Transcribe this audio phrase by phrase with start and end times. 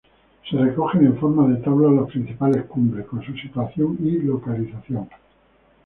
[0.49, 5.07] Se recogen en forma de tabla las principales cumbres, con su situación y localización.